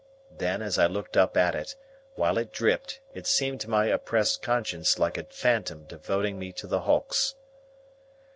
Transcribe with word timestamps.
Then, 0.35 0.63
as 0.63 0.79
I 0.79 0.87
looked 0.87 1.15
up 1.15 1.37
at 1.37 1.53
it, 1.53 1.75
while 2.15 2.39
it 2.39 2.51
dripped, 2.51 2.99
it 3.13 3.27
seemed 3.27 3.61
to 3.61 3.69
my 3.69 3.85
oppressed 3.85 4.41
conscience 4.41 4.97
like 4.97 5.15
a 5.15 5.25
phantom 5.25 5.83
devoting 5.83 6.39
me 6.39 6.51
to 6.53 6.65
the 6.65 6.79
Hulks. 6.81 7.35